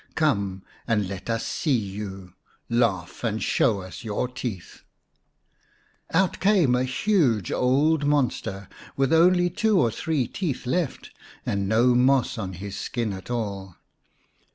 [0.15, 2.33] Come and let us see you!
[2.71, 4.81] Laugh and show us your teeth!"
[6.11, 8.67] Out came a huge old monster,
[8.97, 11.11] with only two or three teeth left,
[11.45, 13.75] and no moss on his skin at all.